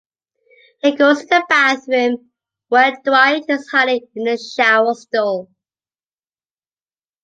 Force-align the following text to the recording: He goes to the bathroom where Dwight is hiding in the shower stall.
He 0.81 0.95
goes 0.95 1.19
to 1.19 1.25
the 1.27 1.45
bathroom 1.47 2.31
where 2.69 2.97
Dwight 3.05 3.43
is 3.49 3.69
hiding 3.69 4.07
in 4.15 4.23
the 4.23 4.35
shower 4.37 4.95
stall. 4.95 5.49